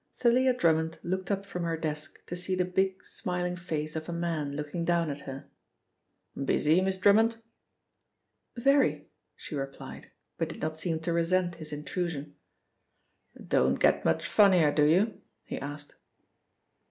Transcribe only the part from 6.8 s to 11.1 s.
Miss Drummond?" "Very," she replied, but did not seem